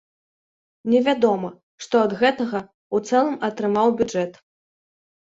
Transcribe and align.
Невядома, 0.93 1.51
што 1.85 1.95
ад 2.05 2.11
гэтага 2.21 2.57
ў 2.61 2.97
цэлым 3.21 3.37
атрымаў 3.49 3.93
бюджэт. 4.01 4.33